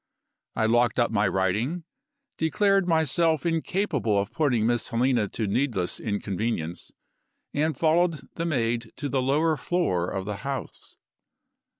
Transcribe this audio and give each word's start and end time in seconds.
I 0.55 0.65
locked 0.65 0.97
up 0.97 1.11
my 1.11 1.27
writing 1.27 1.83
declared 2.37 2.87
myself 2.87 3.45
incapable 3.45 4.17
of 4.19 4.31
putting 4.31 4.65
Miss 4.65 4.87
Helena 4.87 5.27
to 5.27 5.45
needless 5.45 5.99
inconvenience 5.99 6.91
and 7.53 7.77
followed 7.77 8.21
the 8.33 8.47
maid 8.47 8.93
to 8.95 9.07
the 9.09 9.21
lower 9.21 9.55
floor 9.57 10.09
of 10.09 10.25
the 10.25 10.37
house. 10.37 10.95